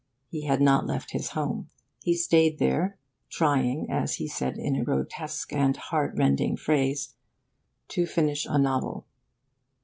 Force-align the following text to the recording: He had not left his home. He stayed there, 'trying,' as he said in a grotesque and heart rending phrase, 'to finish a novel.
He 0.29 0.45
had 0.47 0.61
not 0.61 0.87
left 0.87 1.11
his 1.11 1.29
home. 1.37 1.69
He 2.01 2.15
stayed 2.15 2.57
there, 2.57 2.97
'trying,' 3.29 3.87
as 3.91 4.15
he 4.15 4.27
said 4.27 4.57
in 4.57 4.75
a 4.75 4.83
grotesque 4.83 5.53
and 5.53 5.77
heart 5.77 6.15
rending 6.17 6.57
phrase, 6.57 7.13
'to 7.89 8.07
finish 8.07 8.47
a 8.49 8.57
novel. 8.57 9.05